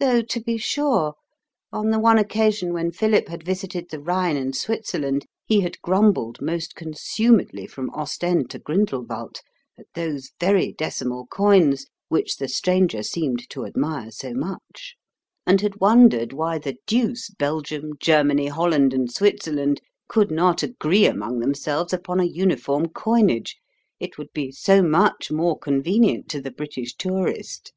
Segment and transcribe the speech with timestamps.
[0.00, 1.12] Though, to be sure,
[1.72, 6.40] on the one occasion when Philip had visited the Rhine and Switzerland, he had grumbled
[6.40, 9.40] most consumedly from Ostend to Grindelwald,
[9.78, 14.96] at those very decimal coins which the stranger seemed to admire so much,
[15.46, 21.40] and had wondered why the deuce Belgium, Germany, Holland, and Switzerland could not agree among
[21.40, 23.58] themselves upon a uniform coinage;
[24.00, 27.74] it would be so much more convenient to the British tourist.